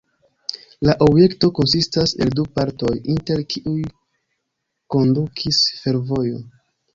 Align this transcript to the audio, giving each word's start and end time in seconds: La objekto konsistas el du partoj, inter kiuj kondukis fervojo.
La 0.87 0.93
objekto 1.07 1.49
konsistas 1.59 2.13
el 2.25 2.31
du 2.39 2.45
partoj, 2.59 2.93
inter 3.17 3.45
kiuj 3.55 3.77
kondukis 4.97 5.61
fervojo. 5.85 6.43